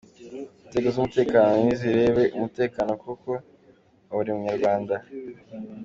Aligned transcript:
Inzego 0.65 0.87
z’umutekano 0.93 1.53
nizirebe 1.63 2.23
umutekano 2.37 2.91
koko 3.03 3.29
wa 4.09 4.13
buri 4.17 4.31
munyarwanda. 4.35 4.95